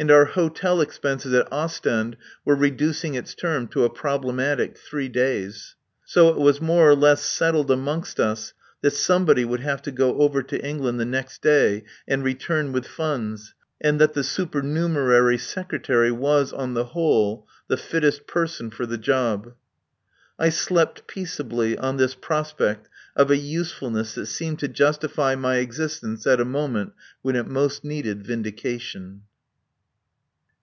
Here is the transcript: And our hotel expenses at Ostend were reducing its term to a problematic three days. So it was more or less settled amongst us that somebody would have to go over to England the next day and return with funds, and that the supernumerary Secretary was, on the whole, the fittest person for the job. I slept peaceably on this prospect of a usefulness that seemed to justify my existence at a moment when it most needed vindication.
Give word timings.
And 0.00 0.12
our 0.12 0.26
hotel 0.26 0.80
expenses 0.80 1.34
at 1.34 1.50
Ostend 1.52 2.16
were 2.44 2.54
reducing 2.54 3.16
its 3.16 3.34
term 3.34 3.66
to 3.66 3.82
a 3.82 3.90
problematic 3.90 4.76
three 4.78 5.08
days. 5.08 5.74
So 6.04 6.28
it 6.28 6.38
was 6.38 6.60
more 6.60 6.88
or 6.88 6.94
less 6.94 7.20
settled 7.24 7.68
amongst 7.68 8.20
us 8.20 8.52
that 8.80 8.92
somebody 8.92 9.44
would 9.44 9.58
have 9.58 9.82
to 9.82 9.90
go 9.90 10.20
over 10.20 10.40
to 10.40 10.64
England 10.64 11.00
the 11.00 11.04
next 11.04 11.42
day 11.42 11.82
and 12.06 12.22
return 12.22 12.70
with 12.70 12.86
funds, 12.86 13.54
and 13.80 14.00
that 14.00 14.12
the 14.14 14.22
supernumerary 14.22 15.36
Secretary 15.36 16.12
was, 16.12 16.52
on 16.52 16.74
the 16.74 16.84
whole, 16.94 17.48
the 17.66 17.76
fittest 17.76 18.28
person 18.28 18.70
for 18.70 18.86
the 18.86 18.98
job. 18.98 19.52
I 20.38 20.50
slept 20.50 21.08
peaceably 21.08 21.76
on 21.76 21.96
this 21.96 22.14
prospect 22.14 22.88
of 23.16 23.32
a 23.32 23.36
usefulness 23.36 24.14
that 24.14 24.26
seemed 24.26 24.60
to 24.60 24.68
justify 24.68 25.34
my 25.34 25.56
existence 25.56 26.24
at 26.24 26.40
a 26.40 26.44
moment 26.44 26.92
when 27.22 27.34
it 27.34 27.48
most 27.48 27.82
needed 27.84 28.24
vindication. 28.24 29.22